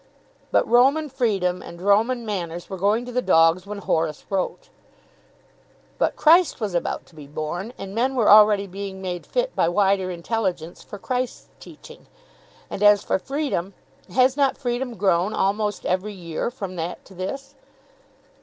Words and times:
"But 0.49 0.67
Roman 0.67 1.09
freedom 1.09 1.61
and 1.61 1.79
Roman 1.79 2.25
manners 2.25 2.71
were 2.71 2.77
going 2.77 3.05
to 3.05 3.11
the 3.11 3.21
dogs 3.21 3.67
when 3.67 3.77
Horace 3.77 4.25
wrote." 4.31 4.69
"But 5.99 6.15
Christ 6.15 6.59
was 6.59 6.73
about 6.73 7.05
to 7.05 7.15
be 7.15 7.27
born, 7.27 7.71
and 7.77 7.93
men 7.93 8.15
were 8.15 8.27
already 8.27 8.65
being 8.65 8.99
made 8.99 9.27
fit 9.27 9.55
by 9.55 9.69
wider 9.69 10.09
intelligence 10.09 10.81
for 10.81 10.97
Christ's 10.97 11.49
teaching. 11.59 12.07
And 12.67 12.81
as 12.81 13.03
for 13.03 13.19
freedom, 13.19 13.75
has 14.11 14.35
not 14.35 14.57
freedom 14.57 14.95
grown, 14.97 15.35
almost 15.35 15.85
every 15.85 16.13
year, 16.13 16.49
from 16.49 16.77
that 16.77 17.05
to 17.05 17.13
this?" 17.13 17.53